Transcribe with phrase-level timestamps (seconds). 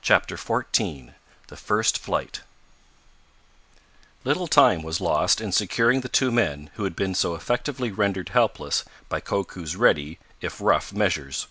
[0.00, 1.12] CHAPTER XIV
[1.48, 2.40] THE FIRST FLIGHT
[4.24, 8.30] Little time was lost in securing the two men who had been so effectively rendered
[8.30, 11.46] helpless by Koku's ready, if rough, measures.